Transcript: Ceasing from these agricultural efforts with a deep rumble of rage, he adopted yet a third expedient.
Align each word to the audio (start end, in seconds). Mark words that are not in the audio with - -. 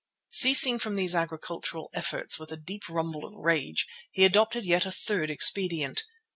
Ceasing 0.31 0.79
from 0.79 0.95
these 0.95 1.13
agricultural 1.13 1.91
efforts 1.93 2.39
with 2.39 2.51
a 2.51 2.57
deep 2.57 2.89
rumble 2.89 3.23
of 3.23 3.35
rage, 3.35 3.85
he 4.09 4.25
adopted 4.25 4.65
yet 4.65 4.83
a 4.83 4.91
third 4.91 5.29
expedient. 5.29 6.05